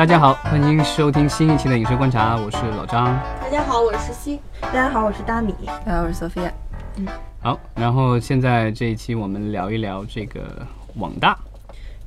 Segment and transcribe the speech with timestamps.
[0.00, 3.04] 大家好，欢迎收听新一期的影视观察，我是老张。
[3.38, 4.40] 大家好，我是石溪。
[4.62, 5.54] 大家好，我是大米。
[5.84, 6.50] 大家好，我是 Sophia。
[6.96, 7.06] 嗯，
[7.42, 11.38] 好，然后现在这一期我们聊一聊这个网大。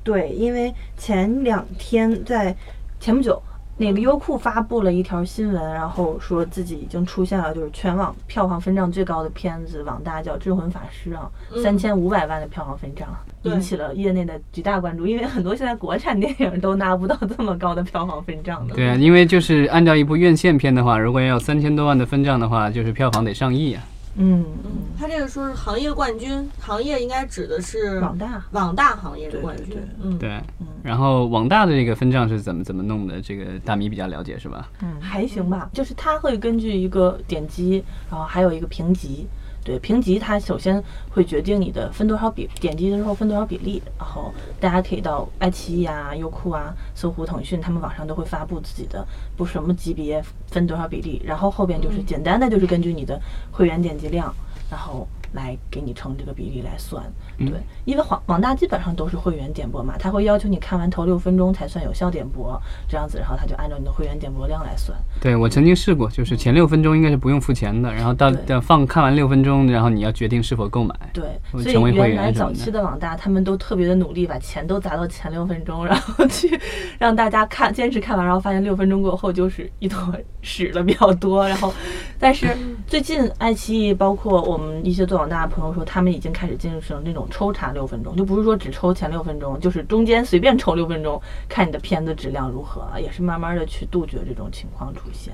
[0.04, 2.55] 对，因为前两天在
[3.00, 3.39] 前不久。
[3.76, 11.30] 那个优酷发布了一条新闻，然后说自己已经出现了就是全网票房分账最高的片子，网大叫《镇魂法师》啊，
[11.62, 13.08] 三千五百万的票房分账，
[13.41, 15.08] 引起了业内的极大关注。
[15.08, 18.76] 因为很多现在国产电影都拿不到这么高的票房分账的。
[18.76, 23.84] 对啊，因为就是按照一部院线片的话，如果要三千多万的分账的话，就是票房得上亿啊。
[24.16, 29.76] 嗯嗯，他这个说是行业冠军，行业应该指的是网大，网大行业的冠军。
[30.02, 30.39] 嗯，对。
[30.84, 33.22] 然后网大的这个分账是怎么怎么弄的？
[33.22, 34.70] 这个大米比较了解是吧？
[34.81, 35.70] 嗯，还行吧。
[35.73, 39.27] 就是他会根据一个点击，然后还有一个评级。
[39.63, 49.06] 对评级，它首先会决定你的分多少比点击的时候分多少比例，然后大家可以到爱奇艺啊、优酷啊、搜狐、腾讯，他们网上都会发布自己的
[49.38, 53.19] 不什么级别分多少比例，然后后边就是简单的就是根据你的
[53.52, 54.34] 会员点击量，
[54.69, 55.08] 然后。
[55.34, 57.03] 来给你乘这个比例来算，
[57.39, 57.52] 对，
[57.86, 64.95] 因为网网大基本上都是会员点播嘛，他会要求你看完头六分钟才算有效点播，这样子，然后他就按照你的会员点播量来算。
[65.20, 70.94] 对我曾经试过，就是前六分钟应该是不用付钱的，然后到到放看完六分钟，然后你要决定是否购买。
[71.12, 76.59] 对，所以原来早期的网大他们都特别的努力，把钱都砸到前六分钟，然后去
[77.00, 81.73] 让大家看坚持看完，然后发现六分钟过后就是一坨屎了比较多，然后
[82.20, 85.22] 但是最近爱奇艺包括我们一些做。
[85.23, 95.33] 广大朋友说，他们已经开始进行那种抽查六分钟，就不是说只抽前六分钟，就是中间随便抽六分钟，看你的片子质量如何，也是慢慢的去杜绝这种情况出现。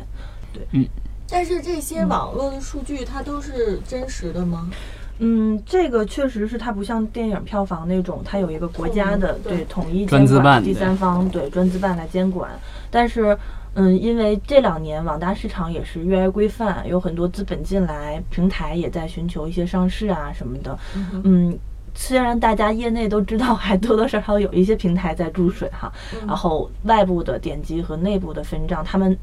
[0.54, 0.88] 对，嗯。
[1.28, 4.70] 但是这些网络的数据，它都是真实的吗？
[5.18, 12.52] 嗯，这个确实是它不像电影票房那种，它有一个国家的对统一专资办第三方对专资办来监管，
[12.92, 13.36] 但是。
[13.76, 20.78] 嗯，因为这两年网大市场也是越来越规范，有很多资本进来，平台也在寻求一些上市啊什么的。
[21.24, 21.58] 嗯，
[21.94, 25.92] 虽然大家业内都知道，还多多少少有一些平台在注水哈。
[26.28, 29.18] 然后外部的点击和内部的分账，他们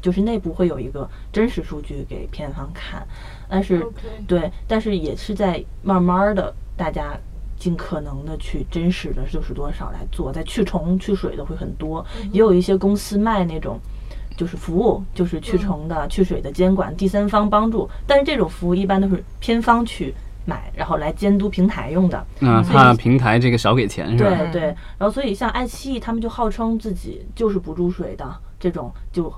[0.00, 3.04] 就是内部会有一个真实数据给片方看，
[3.48, 3.84] 但是
[4.26, 7.18] 对，但是也是在慢慢的，大家
[7.58, 13.78] 尽可能的去真实的就是多少来做，在去虫去水的会很多，也有一些公司卖那种。
[14.36, 17.90] 就是服务，就是去虫的、去水的监管，第三方帮助。
[18.06, 20.14] 但是这种服务一般都是偏方去
[20.46, 22.16] 买，然后来监督平台用的。
[22.42, 24.30] 啊，怕平台这个少给钱是吧？
[24.30, 24.62] 对对。
[24.96, 29.28] 然后所以像爱奇艺他们就号称自己就是不注水的，这种就。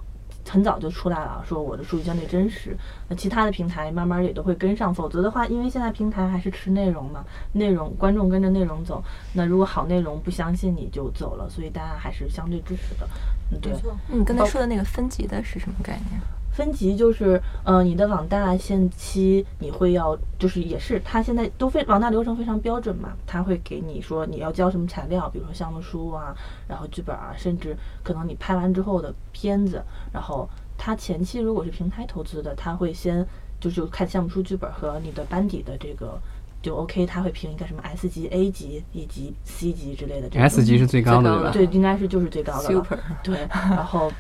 [0.51, 2.77] 很早就出来了，说我的数据相对真实，
[3.09, 9.03] 那其他的平台慢慢也都会跟上，否则的话，因为现在平台还是吃内容嘛，内容观众跟着内容走，
[9.33, 13.09] 那如果好内容不相信你就走了，所以大家还是相对支持的。
[13.53, 13.73] 嗯，对。
[14.09, 16.21] 你刚才说的那个分级的是什么概念？
[16.61, 26.37] 分级就是，呃，你的网大限期你会要，就是也是，它现在都非网大流程非常标准嘛，它会给你说你要交什么材料，比如说项目书啊，
[26.69, 29.83] 然后剧本啊，甚至可能你拍完之后的片子，
[30.13, 33.27] 然后它前期如果是平台投资的，它会先
[33.59, 36.21] 就是看项目书、剧本和你的班底的这个
[36.61, 40.29] 就 OK，他会评一个什么 S 级、A 级以及 C 级之类的。
[40.39, 41.51] S 级是最高的对吧？
[41.53, 42.69] 对，应该是就是最高的。
[42.69, 42.99] Super。
[43.23, 44.13] 对，然后。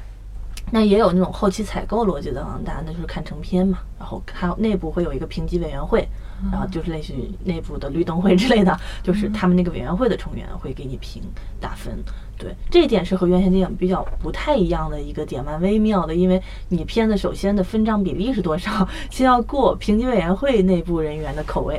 [0.72, 6.06] 那也有那种后期采购逻辑的网大，那就是看成片嘛，然后还有内部会有一个评级委员会，
[6.51, 11.23] 然后就是类似于内部的绿灯会之类的，就是他们那个委员会的成员会给你评
[11.61, 11.93] 打分。
[12.39, 16.41] 对，这一点是和院线电影比较不太一样的一个点，蛮微妙的，因为
[16.71, 21.79] 你片子首先的分账比例是多少，先要过评级委员会内部人员的口味。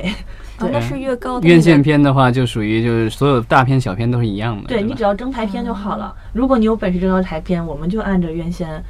[0.58, 1.40] 啊，那是越高。
[1.40, 4.68] 院线片的话，就属于就是所有大片小片都是一样的。
[4.68, 6.14] 对你只要争排片就好了。
[6.32, 8.80] 如果你有本事争到排片，我们就按着院线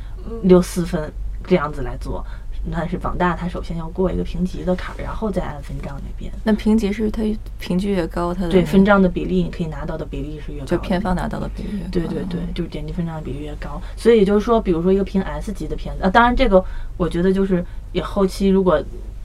[0.42, 1.10] 六四分
[1.46, 2.22] 这样子来做。
[2.64, 6.32] 那是网大，它首先要过一个评级的坎儿，然后再按分账那边。
[6.44, 7.22] 那评级是它
[7.58, 10.66] 评级越高，它的对分账的比例，你可以拿到的比例是越高。
[10.66, 11.82] 就片方拿到的比例。
[11.90, 13.82] 对对对，就是点击分账的比例越高。
[13.96, 16.64] 所以就是说，比如说一个评 S 级的片子，啊，当然这个
[16.96, 18.80] 我觉得就是也后期如果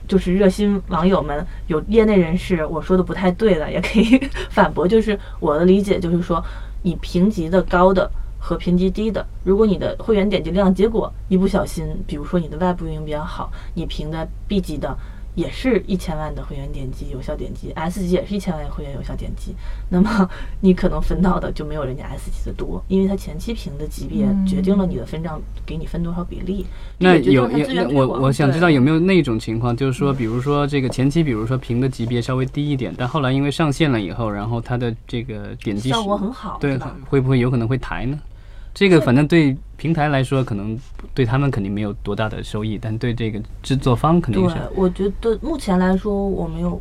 [0.08, 4.20] 就是热心网友们有业内人士我说的不太对的，也可以
[4.50, 4.88] 反驳。
[4.88, 6.44] 就是我的理解就是说，
[6.82, 8.10] 你评级的高的。
[8.48, 14.96] 和评级低的，如果你的会员点击量结果一不小心，比如说你的外部运营比较好，你评的 B 级的
[15.34, 19.54] 也是一千万的会员点击有效点击，S 级也是一千万会员有效点击，
[19.90, 20.26] 那么
[20.62, 26.64] 你可能分到的就没有人家 S 级的多，因为它前期评的级别决定了你的分账给你分多少比例。
[26.96, 38.18] 那有有我我想知道有没有那种情况，就是说，比如说这个前期，比如说评的级别稍微低一点，但后来因为上线了以后，然后它的这个点击效果很好，对，会不会有可能会抬呢？
[38.78, 40.78] 这个反正对平台来说，可能
[41.12, 46.80] 对他们肯定没有多大的收益，但对这个制作方肯定对是。，我觉得目前来说我没有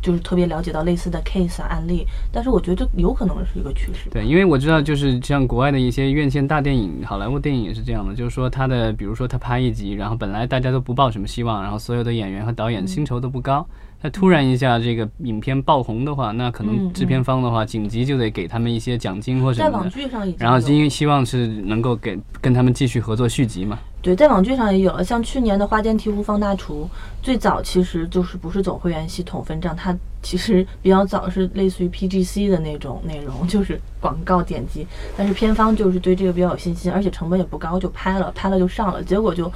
[0.00, 4.10] 就是特别了解到类似的 case 啊案例，但是我觉得有可能是一个趋势。
[4.10, 13.64] 对，因为我知道，就是像国外的一些院线大电影、好莱坞电影也是这样的，就是说他的，比如说他拍一集，然后本来大家都不抱什么希望，然后所有的演员和导演薪酬都不高，
[14.02, 23.78] 那突然一下这个影片爆红的话，那可能嗯制片方的话紧急就得给他们一些奖金或什在网么的，剧上已经然后有因希望是能够给跟他们继续合作续集嘛。
[24.02, 26.88] 对，在网剧上也有了，像去年的《花间提壶放大厨》，
[27.24, 34.84] 最早其实就是不是走会员系统分账，它其实比较早是类似于 PGC 的那种内容，就是广告点击，
[35.16, 39.48] 但是片方就是对这个比较有信心，而且成本也不高，就拍了，拍了就上了，结果就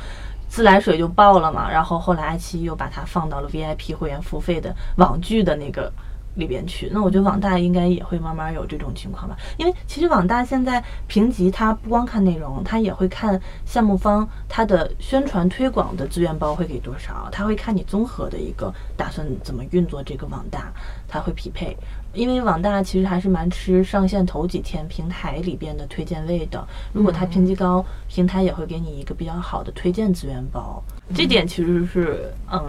[0.56, 5.92] 自来水就爆了嘛，然后后来爱奇艺又把它放到了 VIP 会员付费的网剧的那个
[6.36, 6.88] 里边去。
[6.92, 20.72] 那我觉得网大应该也会慢慢有这种情况吧，因为其实网大现在评级它不光看内容，它也会看项目方它的宣传推广的资源包会给多少，它会看你综合的一个打算怎么运作这个网大，
[21.08, 21.76] 它会匹配。
[22.14, 30.82] 因为网大其实还是蛮吃上线头几天平台里边的推荐位的，如果它评级高，平台也会给你一个比较好的推荐资源包。
[31.14, 32.62] 这点其实是，嗯，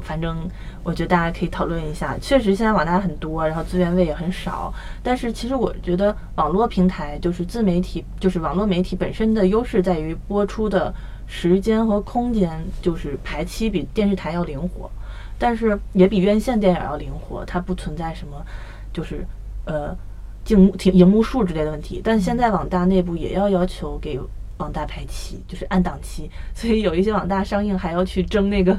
[0.00, 0.36] 反正
[0.82, 2.16] 我觉得大家可以讨论一下。
[2.18, 4.72] 确实，现在网大很多，然后资源位也很少。
[5.02, 10.92] 但是其实我觉得网络平台就是自媒体，就是网络媒体本身的优势在于播出的
[11.26, 12.50] 时间和空间，
[12.82, 14.90] 就是排期比电视台要灵活，
[15.38, 18.44] 但是也比院线电影要灵活，它不存在什么
[18.92, 19.24] 就是
[19.64, 19.96] 呃
[20.44, 22.00] 镜幕、屏荧幕数之类的问题。
[22.02, 24.18] 但是现在网大内部也要要求给
[24.58, 28.78] 网大排期，就是按档期，所以有一些网大上映还要去争那个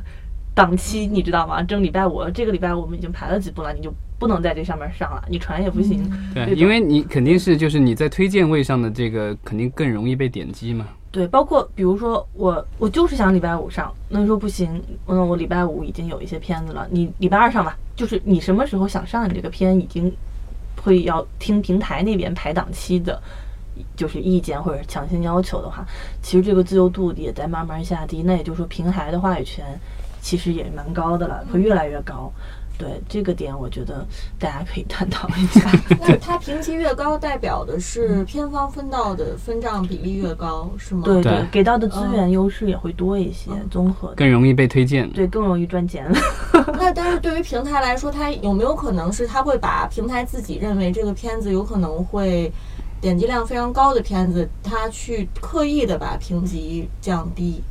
[0.54, 1.64] 档期，你知道吗？
[1.64, 6.10] 争礼拜五，这个礼拜我们已经排了几部了，你就不能在这上面上了，你传也不行。
[6.34, 10.88] 对，因为你肯定是就是你在推荐位上的这个肯定更容易被点击嘛。
[11.12, 20.14] 对，包括比如说我我就是想礼拜五上，那你说不行，那我礼拜五已经有一些片子了，你礼拜二上吧，就是你什么时候想上你这个片，已经
[20.82, 23.22] 会要听平台那边排档期的，
[23.96, 25.86] 就是意见或者强行要求的话，
[26.22, 28.24] 其实这个自由度也在慢慢下低。
[28.24, 29.66] 那也就是说，平台的话语权
[30.22, 32.32] 其实也蛮高的了，会越来越高。
[32.78, 34.04] 对这个点，我觉得
[34.40, 35.70] 大家可以探讨一下。
[36.02, 41.04] 那它评级越高，代表的是片方分到的分账比例越高，是吗？
[41.06, 44.12] 对对给到的资源优势也会多一些，综合。
[44.18, 45.08] 更容易被推荐。
[45.12, 46.12] 对，更容易赚钱。
[46.74, 52.52] 那但是对于平台来说，它有没有可能是它会把平台自己认为这个片子有可能会
[53.00, 57.62] 点击量非常高的片子，它去刻意的把评级降低？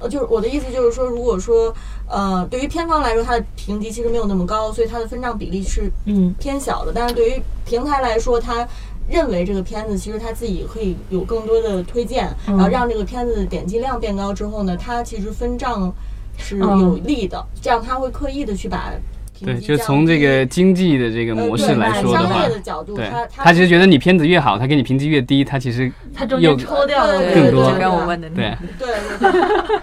[0.00, 1.74] 呃，就是我的意思就是说，如果说
[2.08, 6.92] 呃，对于片方来说，它的评级其实没有那么高，所以它的分账比例是嗯，偏小的。
[6.94, 8.66] 但是对于平台来说，它
[9.08, 15.92] 认为这个片子其实它自己可以有更多的推荐，嗯然后让这个片子的点击量变高之后呢，它其实分账
[16.36, 28.56] 是嗯有利的，这样它会刻意的去把评对，就从这个经济的这个模式来说的话呃对他其实觉得你片子越好，他给你评级越低，他其实他中抽掉了更多对就跟我问的 对。
[28.78, 28.86] 对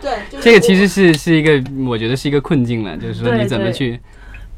[0.02, 4.00] 对这个其实是是一个，我觉得是一个困境了，就是说你怎么去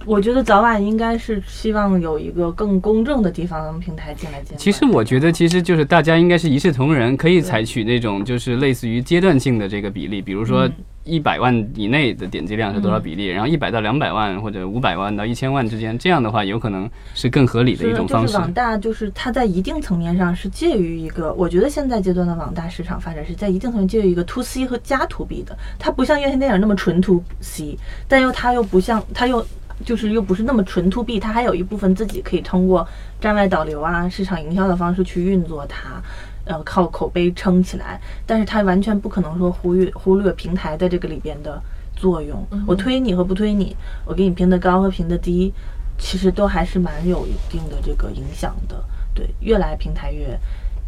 [0.08, 4.58] 我觉得早晚应该是希望有一个更公正的地方让平台进来监管。
[4.58, 10.74] 其实我觉得，其实就是大家应该是一视同仁，可以采取那种就是类似于阶段性的这个比例，比如说嗯
[11.04, 18.28] 一百万以内的点击量是多少比例，然后一百到两百万或者五百万到一千万之间，这样的话有可能是更合理的一种方式。
[18.28, 29.46] 就是网大，就是它在一定层面上是介于一个，我觉得现在阶段的网大市场发展是在一定层面介于一个 to C 和加 to B 的，它不像院线电影那么纯 to C，但又它又不像它又
[29.86, 32.88] 就是又不是那么纯 to B，它还有一部分自己可以通过
[33.20, 36.02] 站外导流啊、市场营销的方式去运作它。
[36.50, 41.62] 呃，靠口碑撑起来，但是它完全不可能说忽略忽略平台在这个里边的
[41.94, 42.42] 作用。
[42.66, 45.54] 我推你和不推你，我给你评的高和评的低，
[45.98, 48.82] 其实都还是蛮有一定的这个影响的。
[49.14, 50.40] 对，越来平台越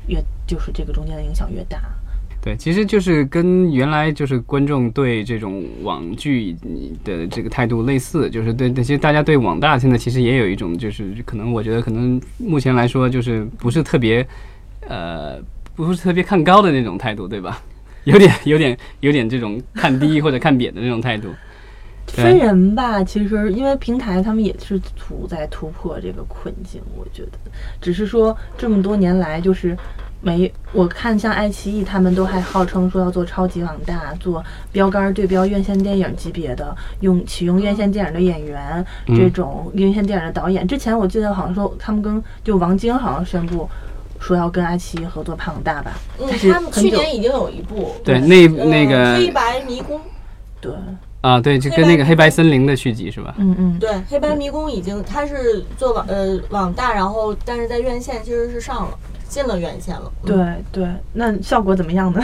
[0.08, 1.77] 越就是这个中间的影响越大。
[2.41, 6.55] 对，其实就是跟原来就是观众对这种网剧
[7.03, 14.25] 的这个态度类似，就是对那些大家对网大现在其实也有一种就是可能我觉得可能目前来说就是不是特别
[14.88, 15.38] 呃
[15.75, 17.62] 不是特别看高的那种态度，对吧？
[18.05, 21.27] 有点有点有点这种看低或者看扁的那种态度。
[22.08, 27.38] 分人吧，其实因为平台他们也是处在突破这个困境，我觉得，
[27.79, 29.77] 只是说这么多年来就是
[30.22, 40.68] 没，我看像爱奇艺他们都还号称说要做超级网大，做标杆对标院线电影级别的，用启用院线电影的演员，嗯这种院线电影的导演。
[40.68, 43.70] 之前我记得好像说他们跟就王晶好像宣布。
[44.22, 45.94] 说要跟爱奇艺合作《拍网大》吧？
[46.20, 49.98] 嗯他们去年已经有一部，对，那呃那个黑白迷宫，
[50.60, 50.74] 对，
[51.22, 53.34] 啊，对，就跟那个黑白森林的续集是吧？
[53.38, 59.00] 嗯嗯，对，黑白迷宫已经它是做网呃网大，然后但是在院线其实是上了，
[59.30, 60.12] 进了院线了。
[60.24, 62.22] 嗯，对对，那效果怎么样呢？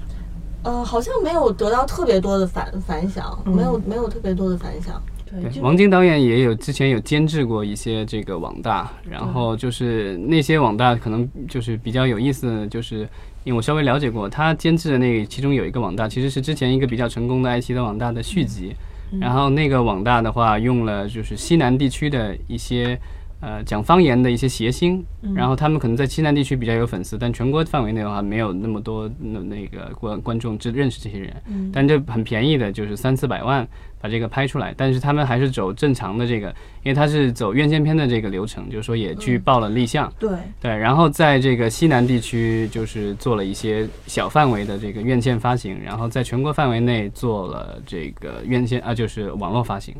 [0.62, 5.00] 呃，好像没有得到特别多的反反响，嗯没有没有特别多的反响。
[5.24, 13.08] 对，王晶导演也有之前有监制过一些这个网大，然后就是那些网大可能就是比较有意思的，就是
[13.44, 18.76] 因为我稍微了解过，他监制的那个其中有一个网大其实是之前一个比较成功的爱奇艺的网大的续集，
[19.18, 23.00] 然后那个网大的话用了就是西南地区的一些。
[23.40, 25.02] 呃，讲方言的一些谐星，
[25.34, 31.34] 然后他们可能在西南地区比较有粉丝，但全国范围内的话没有那么多那那个观观众只认识这些人，
[31.72, 33.66] 但这很便宜的，就是三四百万
[34.00, 36.48] 把这个拍出来，但是他们还是走正常的这个，
[36.82, 40.30] 因为他是走院线片的这个流程，就是说也去报了立项，对，
[40.60, 49.94] 对，然后在这个西南地区就是做了一些小范围的这个院线发行，然后在全国范围内做了这个院线啊，就是网络发行。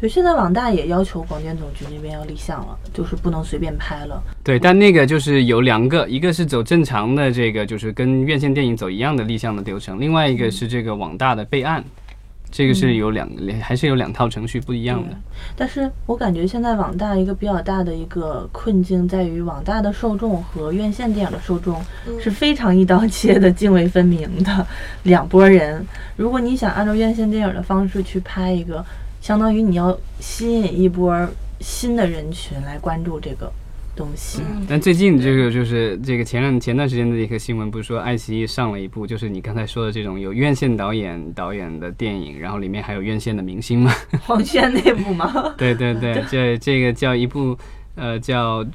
[0.00, 4.20] 对，现在网大也要求广电总局那边要立项了，就是不能随便拍了。
[4.42, 11.82] 对，但那个就是有两个，一个是走正常的这个，就是跟院线电影走一样的立项的流程，另外一个是这个网大的备案，
[12.56, 13.28] 这个是有两
[13.60, 15.16] 还是有两套程序不一样的。
[15.56, 24.64] 但是我感觉现在网大一个比较大的一个困境在于，网大的受众和院线电影的受众嗯是非常一刀切的、泾渭分明的
[25.02, 25.84] 两拨人。
[26.14, 28.84] 如果你想按照院线电影的方式去拍一个，
[29.20, 33.50] 相当于你要吸引一波新的人群来关注这个
[33.94, 34.42] 东西。
[34.68, 43.92] 但最近这个就是这个前两前段时间的一个新闻，不是说爱奇艺上了一部就是你刚才说的这种有院线导演导演的电影，然后里面还有院线的明星吗？
[44.26, 45.54] 黄轩那部吗？
[45.56, 47.56] 对对对，这这个叫一部
[47.94, 48.62] 呃叫《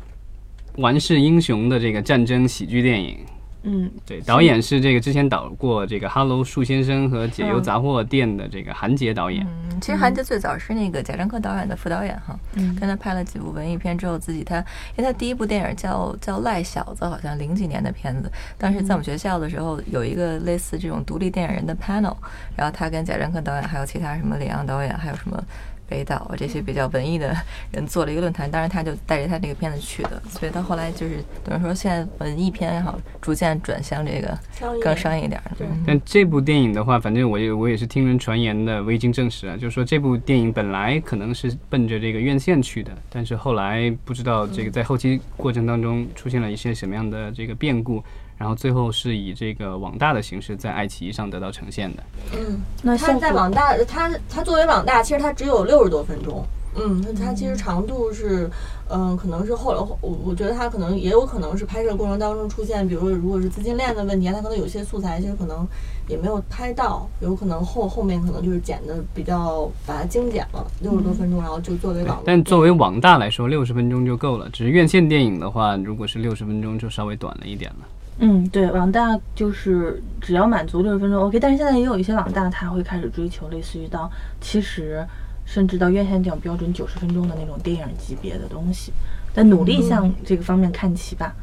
[0.77, 3.17] 玩世英雄》的这个战争喜剧电影。
[3.63, 9.45] 嗯，对，导演是这个之前导过这个《Hello 树先生》和《解忧嗯杂货店》的这个韩杰导演。
[9.45, 14.59] 嗯，其实韩杰最早是那个贾樟柯导演的副导演哈，嗯跟他拍了几部文艺片之后，自己他，
[14.95, 22.15] 因为他第一部电影叫叫赖小子，好像零几年的片子，当时在我们学校的时候有一个类似这种独立电影人的 panel，
[22.55, 25.43] 然后他跟贾樟柯导演还有其他什么李阳导演，还有什么。
[25.89, 27.35] 北岛啊这些比较文艺的
[27.71, 34.83] 人做了一个论坛，当然他就带着他这个片子去的，所以他后来就是等于说现在文艺片也好，逐渐转向这个商业。
[34.83, 35.51] 更商业一点的。
[35.57, 35.67] 对。
[35.67, 35.83] 嗯。
[35.87, 48.03] 但这部电影的话，反正我也我也是听人传言的，未经证实啊，就是说这部电影本来可能是奔着这个院线去的，但是后来不知道这个在后期过程当中出现了一些什么样的这个变故，
[48.39, 52.03] 然后最后是以这个网大的形式在爱奇艺上得到呈现的。
[52.33, 56.43] 嗯，那它在网大，它它作为网大，其实它只有六十多分钟。
[56.75, 58.49] 嗯，那它其实长度是，
[58.89, 65.67] 嗯、可能是后来我我觉得它可能也有可能是拍摄过程当中出现，比如说如果是资金链的问题，它可能有些素材其实可能
[66.07, 72.21] 也没有拍到，有可能后后面可能就是剪的比较把它精简了，六十多分钟，然后就作为网。
[72.23, 74.47] 但作为网大来说，六十分钟就够了。
[74.51, 77.87] 只是院线电影的话，如果是六十分钟，就稍微短了一点了。
[78.21, 84.11] 嗯，对，网大就是只要满足六十分钟 OK，但是现在也有一些网大，他会开始追求类似于到
[84.41, 85.05] 七十，
[85.45, 88.91] 甚至到院线电影标准九十分钟的那种电影级别的东西，
[89.33, 91.33] 但努力向这个方面看齐吧。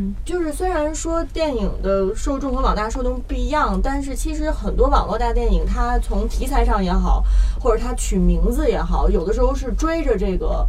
[0.00, 7.24] 嗯就是虽然说电影的受众和网大受众不一样，但是其实很多网络大电影，它从题材上也好，
[7.58, 10.64] 或者它取名字也好，有的时候是追着这个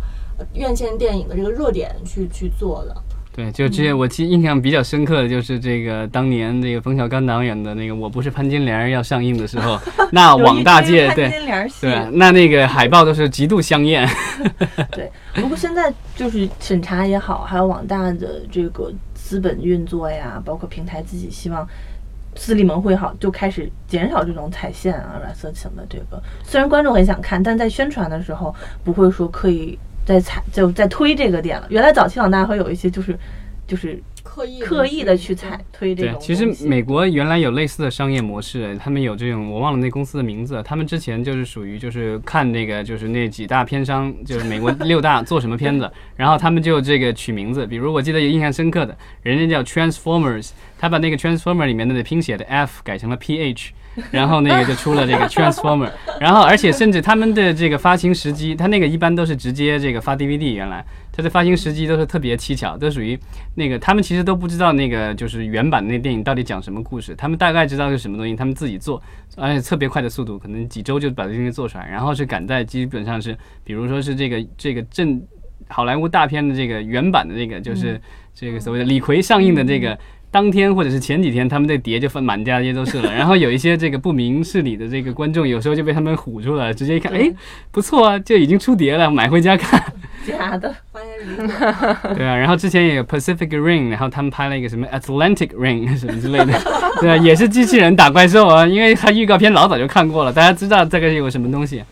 [0.54, 2.96] 院线电影的这个热点去去做的。
[3.40, 9.80] 对，就这些我记印象比较深刻的就是这个当年这个冯小刚导演的那个《我不是潘金莲》要上映的时候，
[10.12, 14.06] 那网大界对潘金莲戏对，那那个海报都是极度香艳。
[14.92, 21.66] 对，不过现在就是审查也好，还有网大的这个资本运作呀，包括平台自己希望
[22.36, 26.22] 自立门户也好，就开始减少这种踩线啊、软色情的这个。
[26.44, 28.54] 虽然观众很想看，但在宣传的时候
[28.84, 29.80] 不会说刻意
[30.10, 31.68] 在踩就在推这个点了。
[31.70, 33.16] 原来早期网大会有一些就是
[33.68, 34.02] 就是
[34.40, 53.72] 刻意刻意的去踩推这种，对其实美国原来有类似的商业模式，他们有这种我忘了那公司的名字，他们之前就是属于就是看那个就是那几大片商，就是美国六大做什么片子， 然后他们就这个取名字，比如我记得有印象深刻的，人家叫 Transformers，他把那个 Transformer 里面的拼写的 F 改成了 PH。
[54.12, 55.90] 然后那个就出了这个 Transformer，
[56.22, 60.86] 然后而且甚至他们的这个发行时机，他那个一般都是直接这个发 DVD，原来
[61.20, 63.20] 它的发行时机都是特别蹊跷，都属于
[63.56, 69.02] 那个他们其实都不知道那个就是原版那电影到底讲什么故事，他们大概知道是什么东西，他们自己做，
[69.36, 75.22] 而且特别快的速度，可能几周就把这东西做出来，然后是赶在基本上是，比如说是这个这个正。
[75.72, 78.02] 好莱坞大片的这个原版的这个，就是
[78.34, 79.96] 这个所谓的李逵上映的这个。
[80.32, 83.12] 当天或者是前几天，他们的碟就分满大街都是了。
[83.18, 87.32] 然后有一些这个不明事理的这个观众，有时候就被他们唬住了，直接一看，哎，
[87.72, 89.84] 不错啊，就已经出碟了，买回家看。
[90.28, 96.54] 假的，发现是对啊，然后之前也有 Pacific Ring，然后他们拍了一个什么 Atlantic Ring 什么之类的，
[97.00, 101.84] 对啊，也是机器人打怪兽啊，因为他预告片老早就看过了，大家知道这个有什么东西。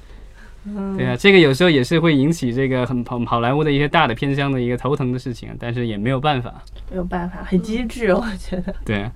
[0.95, 6.53] 对啊，这个有时候也是会引起这个很好好莱坞的一些大的片商的一个头疼的事情，但是也没有办法。
[6.89, 8.73] 没有办法，很机智，我觉得。
[8.85, 9.09] 对，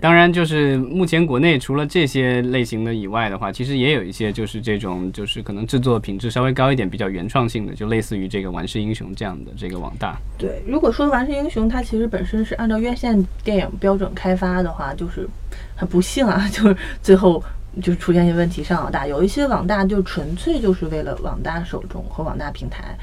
[0.00, 10.16] 当然就是目前国内除了这些类型的以外的话，其实也有一些就是这种就是可能制作品质稍微高一点、比较原创性的，就类似于这个《玩世英雄》这样的这个网大。
[10.38, 15.28] 对，如果说《玩世英雄》它其实本身是按照院线电影标准开发的话，就是
[15.74, 17.42] 很不幸啊，就是最后。
[17.82, 22.96] 就是出现一些问题上网大，有一些网大就纯粹就是为了网大受众和网大平台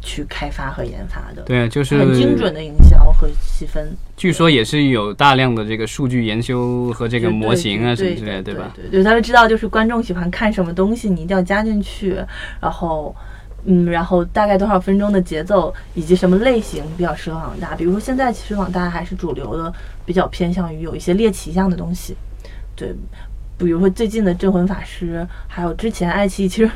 [0.00, 3.96] 去开发和研发的，对，就是很精准的营销和细分。
[4.16, 8.72] 据说也是有大量的这个数据研究和这个模型啊什么之类的，对吧？
[8.74, 12.16] 对对，他们知道就是观众喜欢看什么东西，你一定要加进去，
[12.60, 13.14] 然后
[13.64, 17.74] 嗯，然后大概多少分钟的节奏，以及什么类型比较适合网大。
[17.74, 19.72] 比如说现在其实网大还是主流的，
[20.04, 22.14] 比较偏向于有一些猎奇向的东西，
[22.76, 22.94] 对。
[23.56, 26.70] 比如说最近的《镇魂法师》，还有之前爱奇艺，其实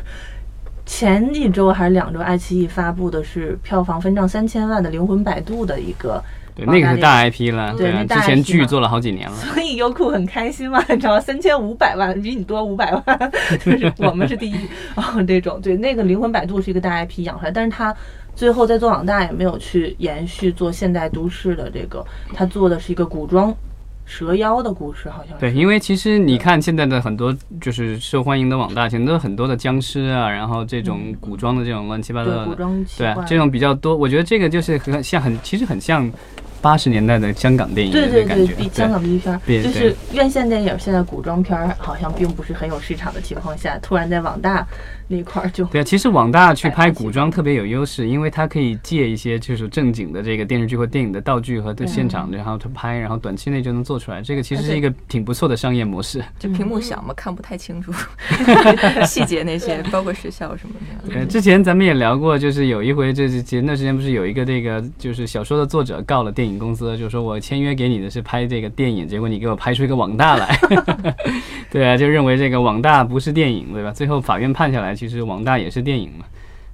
[0.86, 6.22] 前一周还是两周，爱奇艺发布的是票房分账三千万的《灵魂摆渡》的一个，
[6.54, 13.32] 对，那个是大 IP 了，对，之前剧做了好几年了，所以优酷很开心嘛，你知道，三千五百万比你多五百万，
[13.64, 14.56] 就是我们是第一
[14.94, 17.94] 哦，这种对，那个《灵魂摆渡》是一个大 IP 养出来，但是他
[18.34, 23.54] 最后在做网大也没有去延续做现代都市的这个，他做的是一个古装。
[24.08, 32.56] 蛇妖的故事好像对，因为其实你看现在的很多就是受欢迎的网大，其实都很多的僵尸啊，然后这种古装的这种乱七八糟的，
[32.96, 33.94] 对这种比较多。
[33.94, 36.10] 我觉得这个就是很像很，其实很像。
[36.60, 40.76] 八十年代的香港电影对对对，比香港 B 片，就是院线电影。
[40.76, 44.66] 现在古装片好像并不是很有市场的情况下，突然在网大
[45.08, 45.84] 那块儿就对啊。
[45.84, 54.20] 其实网大去拍古装特别有优势，因为它可以借一些就是正经的这个电视剧或电影的道具和现场，然后去拍，然后短期内就能做出来。
[54.20, 56.20] 这个其实是一个挺不错的商业模式。
[56.40, 57.92] 就屏幕小嘛，看不太清楚
[59.06, 60.74] 细节那些，包括时效什么
[61.06, 61.14] 的。
[61.14, 66.48] 对，之前咱们也聊过，就是有一回，就是前段时间不是有一个这个就是小说的作者告了电影。
[66.48, 70.58] 影公司就是说：“我签约给你的是拍这个电影，结果你给我拍出一个网大来，
[71.70, 73.92] 对啊，就认为这个网大不是电影，对吧？
[73.92, 76.24] 最后法院判下来，其实网大也是电影嘛。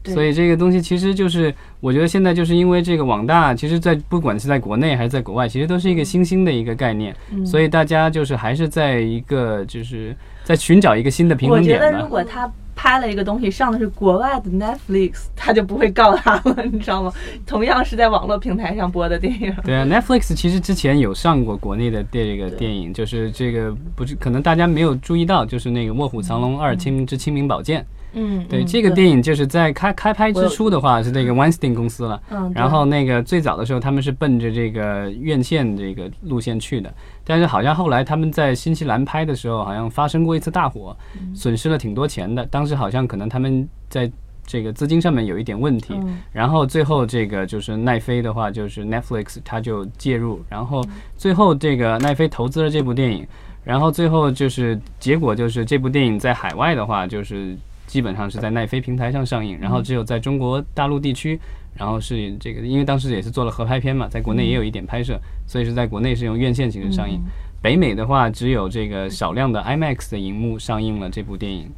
[0.07, 11.79] 所以这个东西其实就是，我觉得现在就是因为这个网大，其实在不管是在国内还是在国外，其实都是一个新兴的一个概念，所以大家就是还是在一个就是在寻找一个新的平衡点。
[11.79, 12.51] 我觉得如果他。
[12.77, 17.13] 拍了一个东西，上的是国外的 Netflix，他就不会告他了， 你知道吗？
[17.47, 19.55] 同样是在网络平台上播的电影。
[19.65, 27.81] 对啊，Netflix 其实之前有上过国内的这个电影，就是这个不是可能大家没有注意到，就是那个《卧虎藏龙二：清明之清明宝剑》。
[28.14, 32.20] 嗯，对，这个电影就是在开开拍之初的话是那个 Weinstein 公司了。
[32.31, 36.92] 嗯，然后那个最早的时候他们是奔着这个院线这个路线去的。
[37.24, 40.96] 但是好像后来他们在新西兰拍的时候，好像发生过一次大火，
[41.35, 42.44] 损失了挺多钱的。
[42.46, 44.11] 当时好像可能他们在
[44.46, 45.98] 这个资金上面有一点问题，
[46.31, 50.85] 然后最后这个就是奈飞的话，就是 Netflix 它就介入，然后
[51.16, 53.27] 最后这个奈飞投资了这部电影，
[53.64, 61.38] 然后最后就是结果就是这部电影在海外的话，就是基本上是在奈飞平台上上映，然后只有在中国大陆地区。
[61.77, 67.20] 然后是这个，因为当时也是做了合拍片嘛，在国内也有一点拍摄，所以是在国内是用院线形式上映。
[67.61, 71.68] 北美的话，只有这个少量的 IMAX 的荧幕上映了这部电影。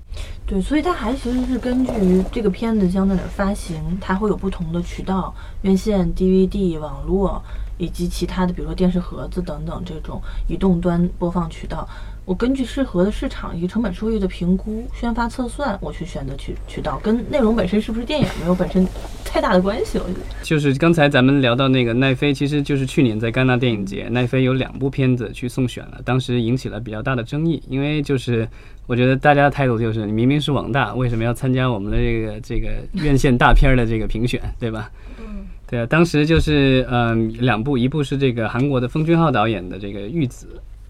[0.45, 7.43] 对，所以它还其实是根据这个片子将在哪发行，它会有不同的渠道，院线、DVD、网络
[7.79, 11.89] 以及其他的，比如说电视盒子等等这种移动端播放渠道。
[12.27, 18.85] 我根据适合的市场以及成本收益的评估、宣发测算，我去选择渠渠道，跟内容本身是不是电影没有本身
[19.25, 19.97] 太大的关系。
[19.99, 28.47] 我觉得就是刚才咱们聊到那个奈飞，其实就是去年在戛纳电影节，奈飞有两部片子去送选了，当时引起了比较大的争议，因为就是
[28.89, 32.73] 我觉得大家的态度就是，你明明是网大，为什么要参加我们的这个这个
[33.05, 34.91] 院线大片的这个评选，对吧？
[35.21, 40.49] 嗯，对啊，当时就是嗯两部，一部是这个韩国的奉俊昊导演的这个《玉子》。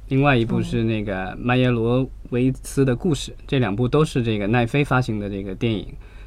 [0.08, 5.86] 另外一部是那个麦耶罗维茨的故事，这两部都是这个奈飞发行的这个电影，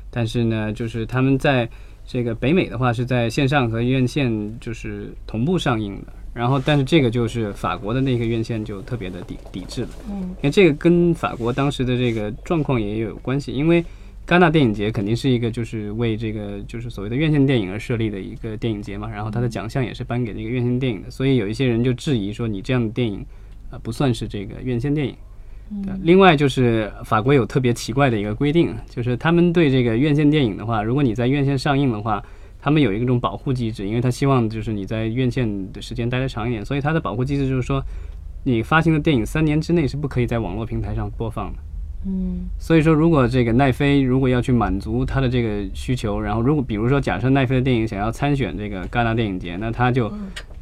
[0.09, 1.69] 但是呢，就是他们在
[2.05, 13.83] 这个北美的话是在线上和院线就是同步上映的，然后但是这个就是法国的那个院线就特别的抵抵制了，嗯，因为这个跟法国当时的这个状况也有关系，因为。
[14.27, 23.25] 戛纳电影节肯定是一个就是为这个就是所谓的院线电影而设立的一个电影节嘛，然后它的奖项也是颁给那个院线电影的，所以有一些人就质疑说你这样的电影，
[23.71, 25.15] 呃，不算是这个院线电影。
[26.01, 32.23] 另外就是法国有特别奇怪的一个规定，就是他们对这个院线电影的话，如果你在院线上映的话，
[32.59, 37.83] 他们有一种保护机制，因为他希望就是你在院线的时间待得长一点，所以它的保护机制就是说，
[38.43, 41.59] 你发行的电影三年之内是不可以在网络平台上播放的。
[42.05, 42.47] 嗯。
[42.57, 50.11] 所以说，如果这个奈飞如果要去满足他的这个需求，然后如果比如说假设奈飞的电影想要参选这个戛纳电影节，那他就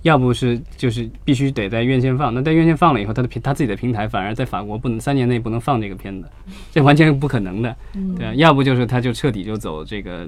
[0.02, 6.30] 要不是就是必须得在院线放，那在院线放了以后，他的平他自己的平台反而在法国不能三年内不能放这个片子，
[6.72, 7.76] 这完全是不可能的，
[8.18, 10.28] 对啊，要不就是他就彻底就走这个。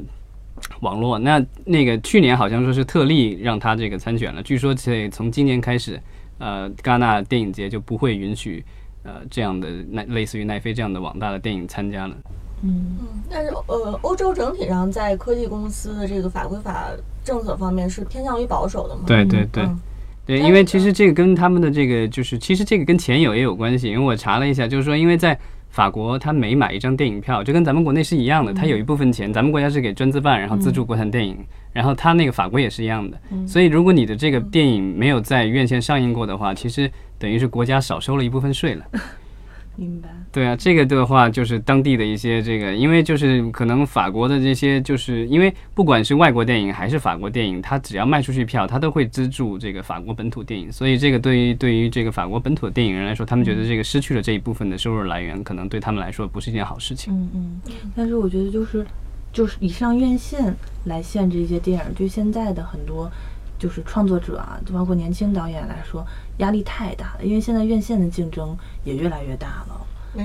[0.81, 5.97] 网络那那个去年好像说是特例让他这个参选了，据说这从今年开始，
[6.37, 8.61] 呃，戛纳电影节就不会允许
[9.03, 12.15] 呃这样的奈类似于奈飞这样的网大的电影参加了。
[12.61, 16.89] 嗯嗯，但是呃，欧洲整体上在科技公司的这个法规法
[17.23, 19.03] 政策方面是偏向于保守的嘛？
[19.05, 19.63] 对对对。
[19.63, 19.79] 嗯
[20.25, 23.87] 对，因为其实这个跟他们的这个就是，其实这个跟钱有也有关系。
[23.87, 25.35] 因为我查了一下，就是说，因为在
[25.71, 31.35] 法国，他每买一张电影票，就跟咱们国内是一样的，他有一部分钱，咱们国家是给专资办，然后资助国产电影，
[31.73, 33.19] 然后他那个法国也是一样的。
[33.47, 38.85] 所以，如果你的这个电影没有在院线上映过的话，其实等于是国家少收了一部分税了。
[39.75, 40.09] 明白。
[40.31, 57.13] 对啊，这个的话就是当地的一些这个，因为就是可能法国的这些，就是因为不管是外国电影还是法国电影，它只要卖出去票，它都会资助这个法国本土电影，所以这个对于对于这个法国本土的电影人来说，他们觉得这个失去了这一部分的收入来源，可能对他们来说不是一件好事情。
[57.13, 57.61] 嗯嗯，
[57.95, 58.85] 但是我觉得就是
[59.31, 60.53] 就是以上院线
[60.85, 63.09] 来限制一些电影，对现在的很多
[63.57, 66.05] 就是创作者啊，就包括年轻导演来说，
[66.39, 69.75] 压力太大了，因为现在院线的竞争也越来越大了。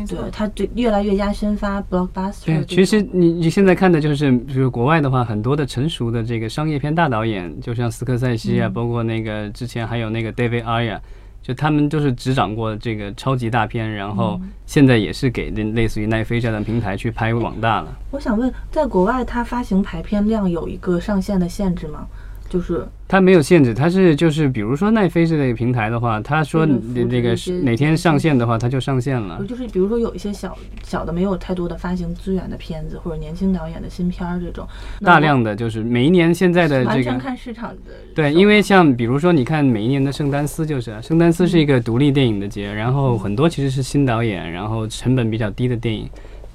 [0.08, 10.98] 对，，它就越来越压宣发 blockbuster 对，其实你你现在看的就是，就是国外的话，很多的成熟的这个商业片大导演，就像斯科塞西啊，包括那个之前还有那个 David Ayer，
[11.42, 17.94] 就他们都是执掌过这个超级大片，然后现在也是给类类似于奈飞这样的平台去拍网大了。
[18.10, 22.06] 我想问，在国外它发行排片量有一个上限的限制吗？
[22.54, 29.44] 就是它没有限制，它是就是比如说奈飞这类平台的话，他说为了你那个哪天上线的话，它就上线了。
[29.44, 34.64] 就是比如说有一些小小的没有太多的发行资源的片子，或者年轻导演的新片儿这种，
[35.00, 46.08] 大量的就是每一年现在的完这个全看市场的对，因为像比如说，你看每一年的圣丹斯就是啊，圣丹斯是一个独立电影的节，然后很多其实是新导演，然后成本比较低的电影。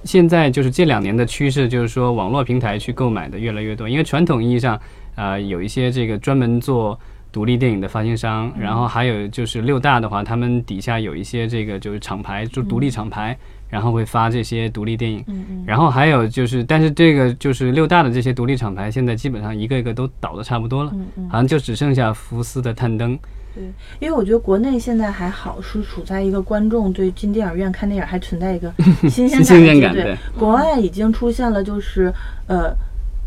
[0.04, 4.80] 现在就是这两年的趋势，就是说网络平台去购买的越来越多，因为传统意义上，
[5.16, 6.98] 啊，有一些这个专门做
[7.32, 13.38] 独立电影的发行商，然后还有就是六大的话，他们底下有一些这个就是厂牌，就独立厂牌，
[13.70, 15.24] 然后会发这些独立电影。
[15.66, 20.92] 然后还有就是，但是这个就是六大的这些独立厂牌，现在基本上一个一个都倒的差不多了，
[21.30, 23.20] 好像就只剩下福斯的探灯。
[23.54, 23.64] 对，
[24.00, 28.74] 因为我觉得国内现在还好，是处在一个观众对进电影院看电影还存在一个
[29.10, 32.14] 新 鲜新鲜感对国外已经出现了，就是
[32.48, 32.76] 呃。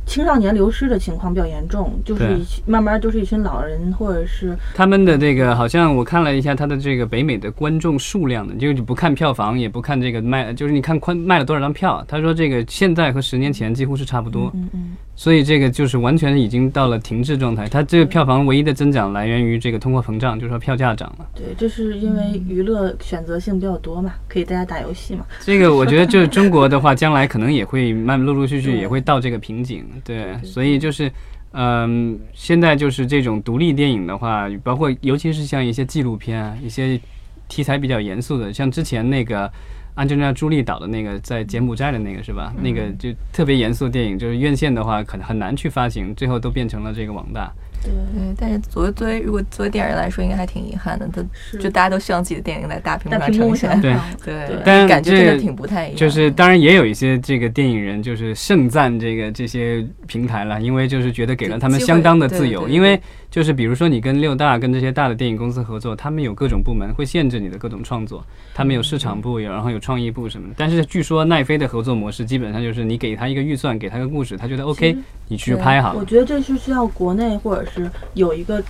[0.04, 12.04] 青少年流失的情况比较严重，就是一慢慢就是一群老人，或者是他们的这个好像我看了一下，他的这个北美的观众数量呢，就是不看票房，也不看这个卖，就是你看宽卖了多少张票。
[12.08, 17.68] 他说这个现在和十年前几乎是差不多，嗯嗯所以这个就是完全已经到了停滞状态。
[17.68, 21.26] 它这个票房唯一的增长来源于这个通货膨胀，就是说票价涨了。
[21.34, 25.24] 对，这是因为娱乐选择性比较多嘛，可以大家打游戏嘛。
[25.40, 31.11] 这个我觉得就是中国的话，将来可能也会慢陆陆续续也会到这个瓶颈，对，所以就是，
[31.52, 37.00] 嗯，现在就是这种独立电影的话，包括尤其是像一些纪录片啊，一些
[37.48, 39.50] 题材比较严肃的，像之前那个。
[39.94, 42.55] 安吉丽娜·朱莉导的那个在柬埔寨的那个是吧？
[42.62, 47.52] 那个就特别严肃的电影，就是院线的话可能很难去发行，最后都变成了这个网大。
[47.83, 51.09] 对，对，但是作为作为如果作为电影人来说，应该还挺遗憾的。
[51.12, 51.23] 他
[51.59, 53.95] 就大家都希望自己的电影在大屏幕大上呈现，对。
[54.25, 54.57] 对对。
[54.64, 55.97] 但感觉真的挺不太一样。
[55.97, 63.01] 就是当然也有一些这个电影人就是盛赞这个这些平台了，因为就是觉得给了他们相当的自由，对对对因为
[63.33, 70.55] 就是比如说你跟六大跟这些大的电影公司合作，他们有各种部门会限制你的各种创作，他们有市场部，有然后有创意部什么的。
[70.59, 74.95] 但是据说奈飞的合作模式基本上就是你给他一个预算，给他个故事，他觉得 OK，
[75.29, 75.99] 你去拍好了。
[75.99, 78.62] 我觉得这是需要国内或者是有一个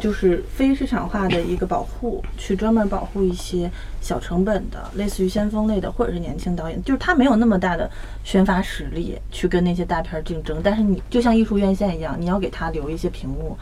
[0.00, 7.90] 就是非市场化的一个保护，去专门保护一些小成本的，类似于先锋类的或者是年轻导演，就是他没有那么大的
[8.24, 13.54] 宣发实力去跟那些大片儿竞争，但是你就像艺术院线一样，你要给他留一些屏幕。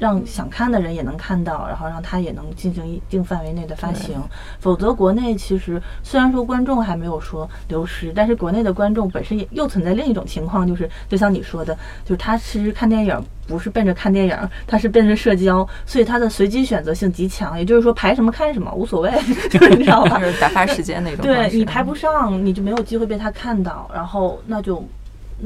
[0.00, 4.20] 让想看的人也能看到，然后让它也能进行一定范围内的发行。
[4.58, 14.36] 否则，国内其实虽然说观众还没有说流失，但是国内的观众本身也又存在另一种情况，就是就像你说的，就是他其实看电影不是奔着看电影，
[14.66, 17.58] 他是奔着社交，所以他的随机选择性极强。
[17.58, 19.10] 也就是说，排什么看什么无所谓，
[19.50, 20.16] 就是你知道吧？
[20.24, 21.20] 就是打发时间那种。
[21.26, 24.82] 对你排不上，你就没有机会被他看到，然后那就，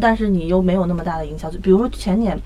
[0.01, 1.51] 但是你又没有那么大的营销。
[1.61, 2.39] 比如说前年。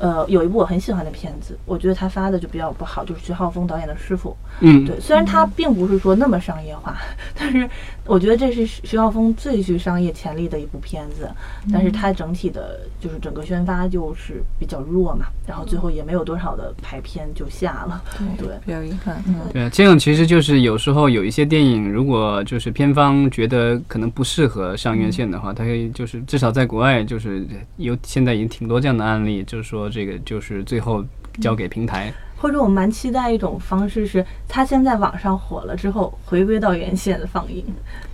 [0.00, 4.34] 呃，有一部我很喜欢的片子，我觉得他发的就比较不好，就是徐浩峰导演的师傅。
[4.60, 6.96] 嗯，对，虽然他并不是说那么商业化，
[7.38, 7.68] 但是
[8.06, 11.28] 我觉得这是徐浩峰最具商业潜力的一部片子。
[11.70, 18.02] 但是它整体的，就是整个宣发就是比较弱嘛，然后最后也没有多少的排片就下了。
[18.38, 19.22] 对，比较遗憾。
[19.26, 29.89] 嗯，对，这样其实就是有时候有一些电影，如果就是片方觉得可能不适合上院线的话，他可以就是至少在国外就是有现在已经挺多这样的案例，就是说。
[29.90, 31.04] 这个就是最后
[31.40, 37.64] 交给平台，或者我蛮期待一种方式，是它先在网上火了之后回归到原线的放映，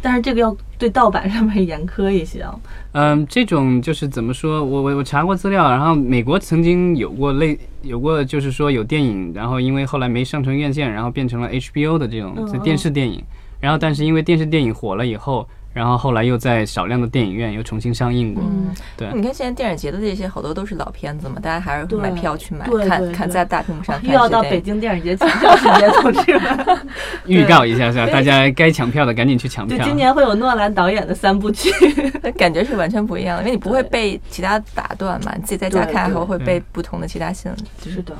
[0.02, 2.58] 但是这个要对盗版上面严苛一些啊。
[2.92, 4.64] 嗯， 这种就是怎么说？
[4.64, 13.22] 我我我查过资料，然后美国曾经有过类有过，就是说有电影，然后因为后来没上成院线，然后变成了 HBO 的这种电视电影，
[13.60, 15.48] 然后但是因为电视电影火了以后。
[15.76, 18.42] 然后后来又在少量的电影院又重新上映过。
[18.42, 19.12] 嗯，对。
[19.12, 24.02] 你看现在电影节的这些好多都是老片子嘛，大家还是会买票去买，看看在大屏幕上。
[24.02, 26.88] 又要到北京电影节 抢票时间同志们，
[27.26, 28.06] 预告一下是吧？
[28.10, 29.76] 大家该抢票的赶紧去抢票。
[29.76, 31.70] 对，今年会有诺兰导演的三部曲，
[32.38, 37.54] 感觉是完全不一样的，因为你不会被其他打断嘛，你自己在家看还会被不同的其他性。
[37.84, 38.16] 是的。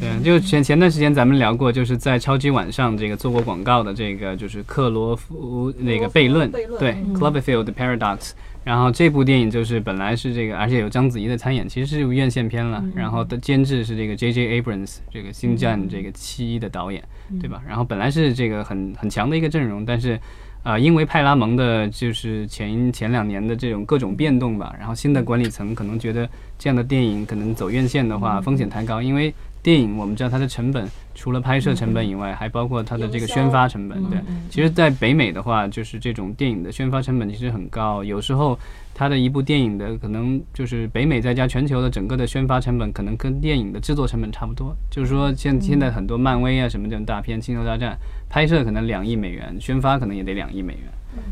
[0.00, 8.32] 对，就前前段时间咱们聊过，就是在超级晚上这个做过广告的这个，就是克罗夫那个悖论，对，Cloverfield Paradox。
[8.64, 12.82] 然后这部电影就是本来是这个，而且有章子怡的参演，其实是院线片了。
[12.94, 14.62] 然后的监制是这个 J.J.
[14.62, 17.04] Abrams，这个星战这个七的导演，
[17.38, 17.62] 对吧？
[17.68, 20.18] 然后本来是这个很很强的一个阵容，但是
[20.62, 26.26] 啊，因为派拉蒙的就是前前两年的这种各种变动吧，然后新的管理层可能觉得
[26.58, 29.34] 这样的电影可能走院线的话风险太高，因为。
[29.64, 33.98] 电影我们知道它的成本除了拍摄成本以外，还包括它的这个宣发成本。
[34.10, 38.04] 对，其实，在北美的话，就是这种电影的宣发成本其实很高。
[38.04, 38.58] 有时候，
[38.92, 44.76] 它的一部电影的可能就是北美再加全球的整个的宣发成本，可能跟电影的制作成本差不多。
[44.90, 47.92] 就是说，现现在很多漫威啊什么这种大片，《星球大战》
[48.28, 50.82] 拍摄可能两亿美元，宣发可能也得两亿美元。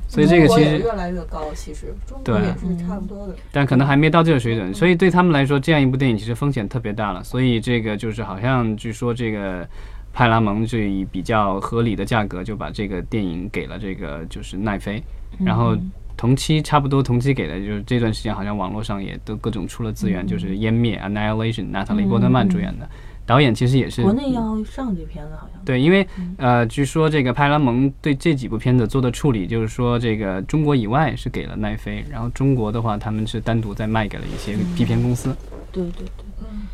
[0.08, 4.72] 所以这个其实越来越高，其实中国也是差不多的，但可能还没到这个水准。
[4.74, 7.22] 所以对他们来说，这样一部电影其实风险特别大了。
[7.24, 9.66] 所以这个就是好像据说这个
[10.12, 15.02] 派拉蒙就以比较合理的价格就把这个电影给了这个就是奈飞，
[15.38, 15.76] 然后
[16.16, 22.88] 同期差不多同期给的就是这段时间好像网络上也都各种出了资源，就是湮灭 Annihilation，娜塔莉波特曼主演的。
[23.32, 35.34] 导演其实也是国内要上这片子，好像对，因为呃，据说这个派拉蒙对这几部片子做的处理，就是说这个中国以外是给了奈飞，然后中国的话他们是单独再卖给了一些 B 片公司。
[35.72, 36.21] 对对对，嗯。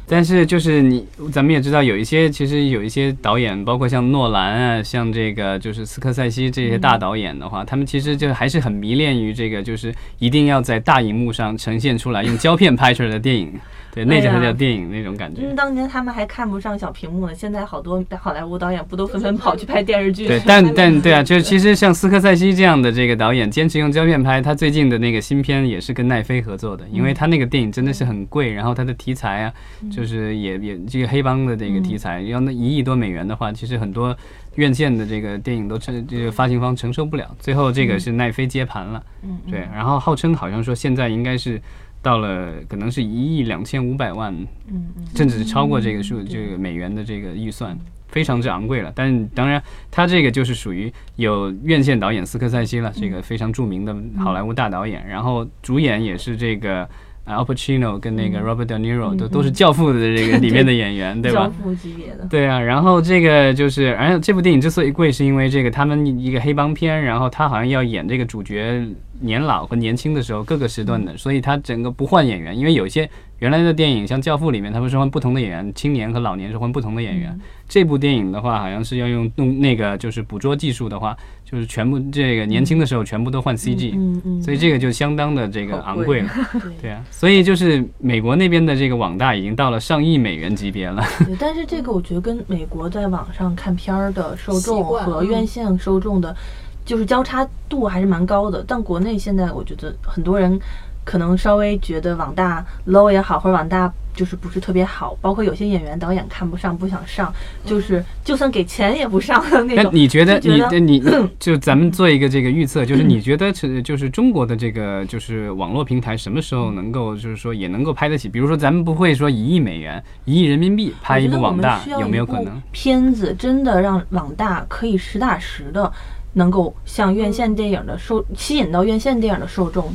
[0.08, 13.52] 但是就是你，咱们也知道有一些，其实有一些导演，包括像诺兰啊，像这个就是斯科塞西这些大导演的话，他们其实就还是很迷恋于这个，就是一定要在大荧幕上呈现出来，用胶片拍出来的电影。
[13.90, 15.40] 对，那才叫电影那种感觉。
[15.42, 20.28] 嗯，当年他们还看不上小屏幕呢，现在好多好莱坞导演不都纷纷跑去拍电视剧？
[20.28, 29.52] 对，但 但对啊，就是其实像斯科塞西这样的这个导演，坚持用胶片拍，他最近的那个新片也是跟奈飞合作的，因为他那个电影真的是很贵，然后他的题材啊，
[29.98, 34.16] 就是也也这个黑帮的这个题材，要那一亿多美元的话，其实很多
[34.54, 39.02] 院线的这个电影都承这个发行方承受不了，最后这个是奈飞接盘了。
[39.22, 41.60] 嗯，对，然后号称好像说现在应该是。
[42.00, 44.32] 到了可能是一亿两千五百万，
[44.68, 48.92] 嗯甚至是超过这个数，这个美元的这个预算，非常之昂贵了。
[48.94, 56.88] 但是当然，他这个就是属于有院线导演斯科塞西了，这个非常著名的好莱坞大导演，然后主演也是这个。
[57.28, 61.46] Al Pacino 跟那个 Robert De Niro 都都是教父的这个 里面的演员，对吧？
[61.46, 62.26] 教父级别的。
[62.26, 68.82] 对啊，然后这个就是，而且这部电影之所以贵，是因为这个他们一个黑帮片，然后他好像要演这个主角
[69.20, 73.08] 年老和年轻的时候各个时段的，所以他整个不换演员，因为有些。
[73.38, 77.38] 原来的电影像《教父》里面，他们是换不同的演员，青年和老年是换不同的演员。
[77.68, 81.16] 这部电影的话，好像是要用用那个就是捕捉技术的话，
[81.50, 86.28] 就是全部这个年轻的时候全部都换 CG，嗯嗯，所以这个就相当的这个昂贵了。
[86.82, 91.02] 对啊，所以就是美国那边的这个网大已经到了上亿美元级别了。
[91.24, 96.36] 对，但是这个我觉得跟美国在网上看片儿的受众和院线受众的，
[96.84, 98.62] 就是交叉度还是蛮高的。
[98.68, 100.60] 但国内现在我觉得很多人。
[101.08, 107.32] 可能稍微觉得网大 low 也好，或者网大就是不是特别好，包括有些演员导演看不上不想上，
[107.64, 109.90] 就是就算给钱也不上的那种那。
[109.98, 111.02] 你觉得你你
[111.40, 118.28] 就咱们做一个这个预测，就是你觉得是就是中国的这个就是网络平台什么时候能够就是说也能够拍得起？
[118.28, 122.60] 比如说咱们不会说一亿美元、一亿人民币拍一部网大，有没有可能？
[122.70, 125.90] 片子真的让网大可以实打实的
[126.34, 129.90] 能够像院线电影的受吸引到院线电影的受众，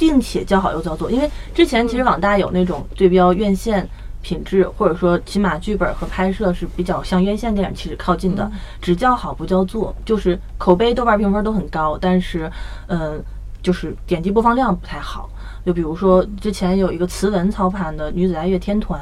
[0.00, 1.10] 并且叫好又叫座。
[1.10, 3.86] 因为之前其实网大有那种对标院线
[4.22, 12.50] 品质，或者说起码剧本和拍摄是比较向院线电影其实靠近的，只叫好不叫座，就是口碑、豆瓣评分都很高，但是
[12.86, 13.22] 嗯，
[13.62, 15.28] 就是点击播放量不太好。
[15.66, 18.98] 就比如说之前有一个慈文操盘的女子爱乐天团，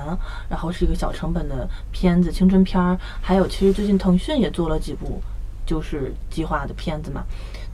[0.49, 5.23] 然后是一个小成本的片子青春片儿，还有其实最近腾讯也做了几部
[5.65, 7.23] 就是计划的片子嘛。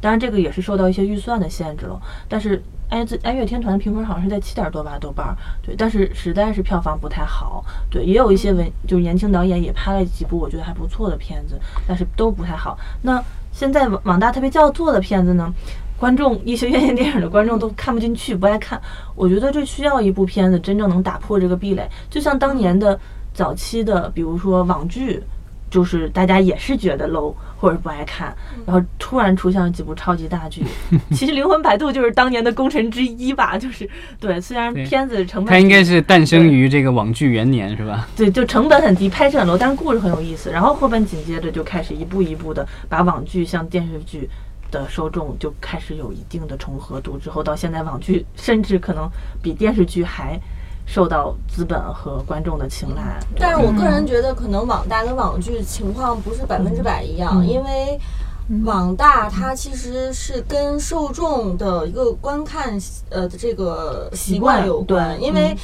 [0.02, 2.62] 当然这个也是受到一些预算的限制了，但是
[2.94, 12.78] 爱自爱乐天团的评分好像是在七点多吧豆瓣儿，对，但是实在是票房不太好，对，也有一些文就是年轻导演也拍了几部我觉得还不错的片子，但是都不太好。
[13.02, 13.20] 那
[13.52, 15.52] 现在网网大特别叫座的片子呢？
[15.96, 18.80] 观众一些院线电影的观众都看不进去，不爱看。
[19.14, 22.98] 我觉得这需要一部片子真正能打破这个壁垒，就像当年的
[23.32, 25.22] 早期的，比如说网剧，
[25.74, 28.32] 就是大家也是觉得 low 或者不爱看，
[28.64, 30.62] 然后突然出现了几部超级大剧。
[31.10, 38.06] 其实《灵魂摆渡》就是当年的功臣之一吧，就是对，虽然片子成本它应该是诞生于这个网剧元年，是吧？
[38.14, 40.48] 对，就成本很低，拍摄很 low，但是故事很有意思。
[40.48, 44.30] 然后后边紧接着就开始一步一步的把网剧向电视剧
[44.70, 49.10] 的受众就开始有一定的重合度，之后到现在网剧甚至可能
[49.42, 50.38] 比电视剧还
[50.86, 53.18] 受到资本和观众的青睐。
[53.38, 57.98] 但是我个人觉得，可能网大跟网剧情况不是百分之百一样，嗯因为
[58.64, 62.78] 网大它其实是跟受众的一个观看
[63.08, 65.56] 呃的这个习惯有关，因为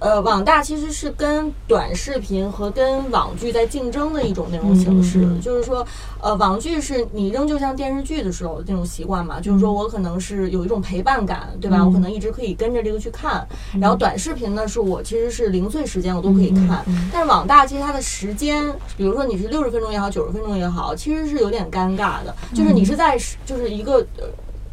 [0.00, 5.86] 呃网大其实是跟短视频和跟网剧在竞争的一种内容形式，就是说
[6.20, 11.78] 呃网剧是你仍旧像电视剧的时候那种习惯嘛，就是说我可能是有一种陪伴感，对吧？
[11.78, 11.86] 嗯。
[11.88, 13.46] 我可能一直可以跟着这个去看，
[13.80, 22.34] 然后短视频呢是我其实是零碎时间我都可以看，但是网大其实它的时间，比如说你是六十分钟也好，九十分钟也好，其实是有点尴尬的。
[22.54, 24.24] 就是你是在就是一个呃，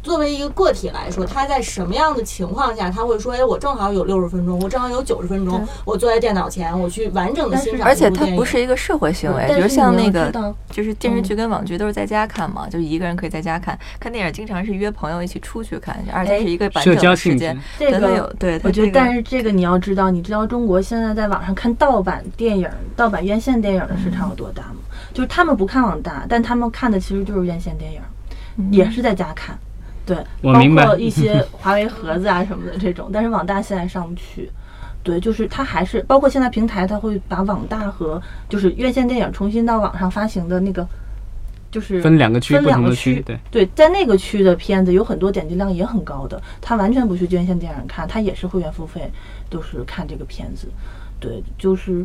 [0.02, 13.76] 作为一个个体来说，他在什么样的情况下，他会说，哎，我正好有六十分钟，我正好有九十分钟，我坐在电脑前，我去完整的欣赏而且它不是一个社会行为，但比如是像那个就是电视剧跟网剧都是在家看嘛，就一个人可以在家看。
[13.98, 17.58] 看电影经常是约朋友一起出去看，而且是一个完社整的时间。
[17.76, 24.76] 这对它有个对，我觉得，但是这个你要知道，你知道中国现在在网上看盗版电影、盗版院线电影的市场有多大吗？
[25.16, 28.00] 就是他们不看网大，但他们看的其实就是院线电影，
[28.70, 29.58] 也是在家看。
[30.04, 34.50] 对，包我明白括一些华为盒子啊什么的这种，但是网大现在上不去。
[35.02, 40.86] 对，就是它还是包括现在平台，它会把网大和就是院线电影重新到网上发行的那个，
[41.70, 43.64] 就是分两个区，分不两个区同的区，对。
[43.64, 49.10] 对，在那个区的片子有很多点击量也很高的，他完全不去院线电影看，他也是会员付费，
[49.48, 50.68] 都是看这个片子。
[51.18, 52.04] 对，就是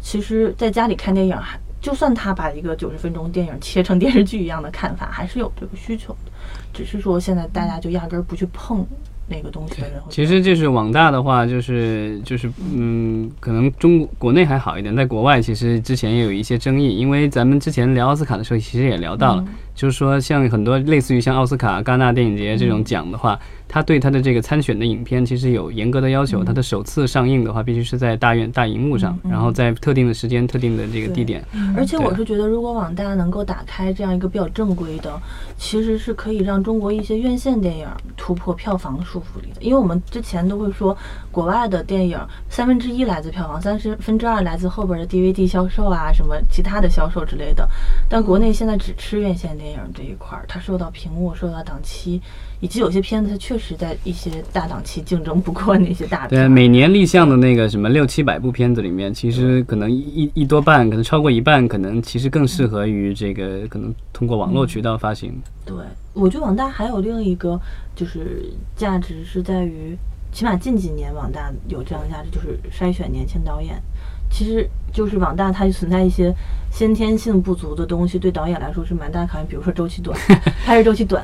[0.00, 6.30] 其实在家里看电影还，就算他把一个九十分钟电影切成电视剧一样的看法，还是有这个需求的，
[6.72, 8.86] 只是说现在大家就压根儿不去碰
[9.28, 23.38] 那个东西的人其实就是网大的话，就是就是嗯，可能中国国内还好一点，在国外其实之前也有一些争议，因为咱们之前聊奥斯卡的时候，其实也聊到了，就是说像很多类似于像奥斯卡、戛纳电影节这种奖的话，
[23.68, 31.42] 它对他的这个参选的影片其实有严格的要求，他的首次上映的话必须是在大院大荧幕上，然后在特定的时间、特定的这个地点。
[31.76, 35.18] 而且我是觉得，如果网大能够打开这样一个比较正规的，
[35.56, 39.62] 其实是可以让中国一些院线电影突破票房束缚力的。
[39.62, 40.96] 因为我们之前都会说，
[41.30, 42.18] 国外的电影
[42.50, 47.66] 三分之一来自票房，三十分之二来自后边的 DVD 销售啊，什么其他的销售之类的。
[48.08, 52.20] 但国内现在只吃院线电影这一块儿，它受到屏幕、受到档期，
[52.62, 65.34] 以及有些片子它确实在一些大档期竞争不过那些大对，每年立项的那个什么六七百部片子里面，其实可能一一一多半，可能超过一半，可能其实更适合于这个可能通过网络渠道发行。
[65.64, 65.74] 对，
[66.12, 67.60] 我觉得网大还有另一个
[67.96, 68.44] 就是
[68.76, 69.98] 价值是在于，
[70.30, 73.82] 起码近几年网大有这样的价值，就是筛选年轻导演。
[74.30, 76.32] 其实就是网大它存在一些
[76.70, 79.46] 先天性不足的东西，对导演来说是蛮大考验。
[79.46, 80.16] 比如说周期短，
[80.64, 81.22] 拍摄周期短，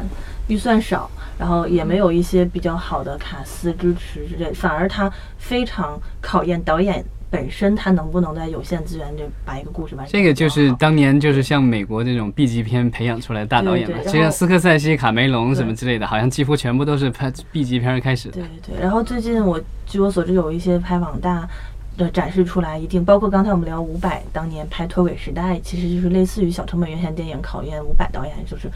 [0.48, 10.12] 预算少，然后也没有一些比较好的卡司支持之类，反而它非常考验导演本身他能不能在有限资源就把一个故事完成。
[10.12, 18.42] 这个就是当年就是像美国这种 B 级片培养出来的大导演嘛，就像斯科塞西、卡梅隆什么之类的，好像几乎全部都是拍 B 级片开始的对。
[18.42, 21.46] 对对，然后最近我据我所知有一些拍网大
[21.98, 28.70] 的展示出来，一定包括刚才我们聊伍佰当年拍《脱轨时代》，其实就是类似于小成本院线电影考验伍佰导演，就是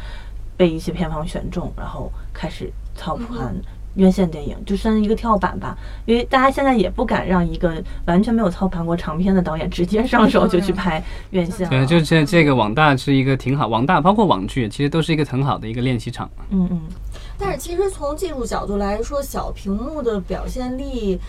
[0.62, 3.52] 被一些片方选中，然后开始操盘。
[3.96, 11.02] 院线电影就算一个跳板吧，因为大家现在也不敢让一个完全没有操盘过长片的导演直接上手就去拍
[11.32, 11.68] 院线了。
[11.68, 16.30] 对，就这这个网大是一个挺好，网大包括网剧，其实都是一个很好的一个练习场。
[16.48, 16.80] 嗯嗯，
[17.36, 21.20] 但是其实从技术角度来说，小屏幕的表现力。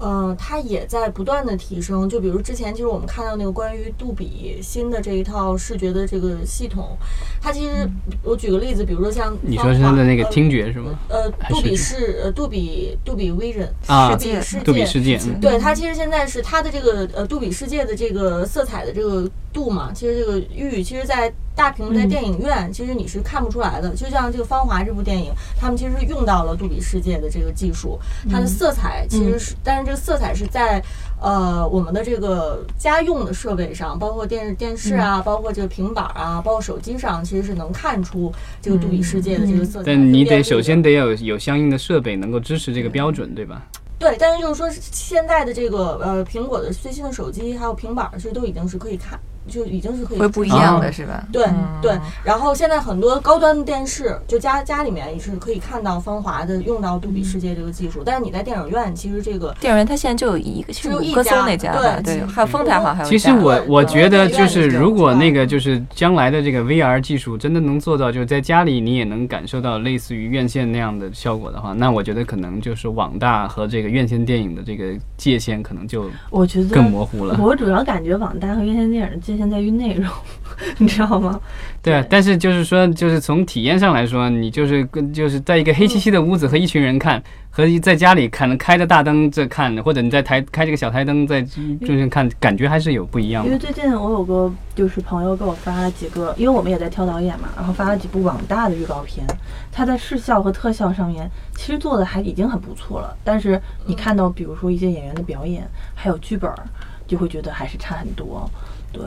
[0.00, 2.08] 呃，它也在不断的提升。
[2.08, 6.96] 就比如之前，其实我们看到那个关于杜比新的这一套视觉的这个系统，
[7.40, 7.88] 它其实
[8.24, 10.98] 我举个例子，比如说像你说是它的那个听觉是吗？
[11.08, 23.90] 呃，杜比是呃杜比杜比 Vision 啊杜比世界杜比世界，嗯对它其实现在是它的这个呃杜比世界的这个色彩的这个度嘛，其实这个域，其实在大屏在电影院，其实你是看不出来的。
[23.90, 27.98] 就像这个《芳华》这部电影，他们其实是用到了杜比世界的这个技术，
[28.30, 30.80] 它的色彩其实是，但是这个色彩是在
[31.20, 38.32] 呃我们的这个家用的设备上，包括电视电视啊，包括这个平板啊，包括手机上，其实是能看出
[38.62, 39.86] 这个杜比世界的这个色彩。
[39.86, 43.60] 但你得首先得有有相应的设备能够支持这个标准，对吧？
[43.98, 49.18] 对，但是就是说，现在的这个呃，苹果的最新的手机还有平板儿，其实都已经是可以看，
[49.48, 51.26] 就已经是可以会不一样的是吧？
[51.32, 62.00] 对嗯对，然后现在很多高端的电视，就家家里面也是可以看到芳华的用到杜比世界这个技术，但是你在电影院，其实这个电影院它现在就有一个，是五棵只有一家那家吧？
[62.02, 77.36] 对，对还有丰台好像还有其实我我觉得就是，如果那个就是将来的这个 VR 技术真的能做到，就是在家里你也能感受到类似于院线那样的效果的话，那我觉得可能就是网大和这个院线电影的这个界限可能就我觉得更模糊了。
[77.40, 80.06] 我主要感觉网大和院线电影的界限在于内容，
[80.76, 81.40] 你知道吗？
[81.82, 93.48] 对啊，但是就是说，就是从体验上来说，你就是跟就是在一个黑漆漆的屋子和一群人看，和在家里可能开着大灯这看，或者你在台开这个小台灯在就是看，感觉还是有不一样的。
[93.48, 99.26] 因为最近我有个就是朋友给我发了几个，因为我们也在挑导演嘛，然后发了几部网大的预告片，
[99.72, 101.26] 他在视效和特效上面
[101.56, 106.58] 其实做的还已经很不错了，但是你看到比如说一些演员的表演，还有剧本儿，
[107.06, 108.50] 就会觉得还是差很多。
[108.92, 109.04] 对，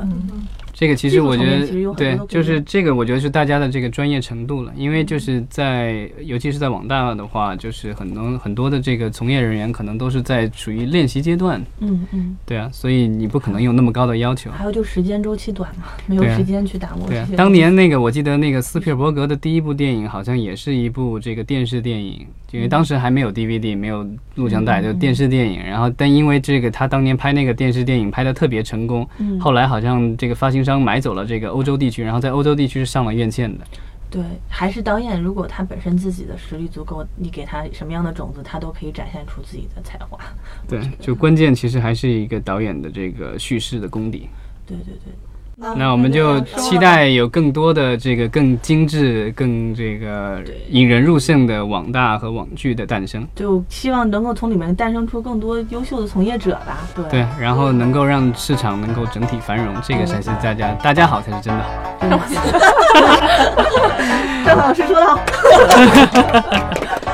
[0.73, 4.73] 这个其实我觉得对就是这个，我觉得是大家的这个专业程度了。
[4.75, 14.49] 因为就是在，尤其是在网大的话，就是很多很多的这个从业人员可能都是在处于练习阶段，嗯嗯，对啊，所以你不可能有那么高的要求。
[14.49, 24.03] 还有就时间周期短嘛，没有时间去打磨对啊当年那个我记得那个斯皮尔伯格的第一部电影好像也是一部这个电视电影，因为当时还没有 DVD，没有
[24.35, 25.63] 录像带，嗯就电视电影。
[25.63, 33.65] 然后但因为这个他当年拍那个电视电影拍的特别成功，嗯后来好像这个发行商买走了这个欧洲地区，然后在欧洲地区是上了院线的。
[34.09, 40.19] 对，还是导演，如果他本身自己的实力足够，你给他什么样的种子，他都可以展现出自己的才华。
[40.67, 44.29] 对，就关键其实还是一个导演的这个叙事的功底。
[44.67, 45.11] 对对对，
[45.55, 50.39] 那我们就期待有更多的这个更精致、更这个
[50.69, 53.25] 引人入胜的网大和网剧的诞生。
[53.35, 56.79] 就希望能够从里面诞生出更多优秀的从业者吧。
[56.95, 61.69] 对，对，然后能够让市场能够整体繁荣，这个才是大家大家好才是真的好。
[64.45, 65.19] 郑老师说的好。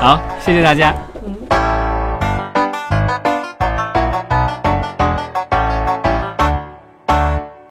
[0.00, 0.94] 好，谢谢大家。